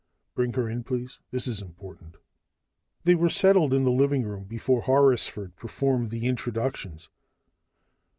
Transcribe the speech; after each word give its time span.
"Bring 0.33 0.53
her 0.53 0.67
in, 0.67 0.83
please. 0.83 1.19
This 1.29 1.45
is 1.47 1.61
important." 1.61 2.15
They 3.03 3.13
were 3.13 3.29
settled 3.29 3.71
in 3.71 3.83
the 3.83 3.91
living 3.91 4.23
room 4.23 4.45
before 4.45 4.81
Horrisford 4.81 5.55
performed 5.57 6.09
the 6.09 6.25
introductions. 6.25 7.11